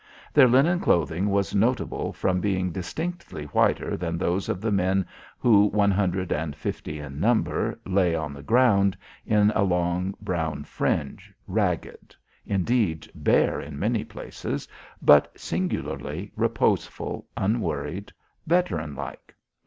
Their 0.33 0.47
linen 0.47 0.79
clothing 0.79 1.29
was 1.29 1.53
notable 1.53 2.11
from 2.11 2.39
being 2.41 2.71
distinctly 2.71 3.45
whiter 3.45 3.95
than 3.95 4.17
those 4.17 4.49
of 4.49 4.59
the 4.59 4.71
men 4.71 5.05
who, 5.37 5.65
one 5.67 5.91
hundred 5.91 6.31
and 6.33 6.55
fifty 6.55 6.97
in 6.99 7.19
number, 7.19 7.77
lay 7.85 8.15
on 8.15 8.33
the 8.33 8.41
ground 8.41 8.97
in 9.27 9.51
a 9.53 9.61
long 9.61 10.15
brown 10.19 10.63
fringe, 10.63 11.31
ragged 11.47 12.15
indeed, 12.47 13.11
bare 13.13 13.61
in 13.61 13.77
many 13.77 14.03
places 14.03 14.67
but 15.03 15.39
singularly 15.39 16.31
reposeful, 16.35 17.27
unworried, 17.37 18.11
veteran 18.47 18.95
like. 18.95 19.35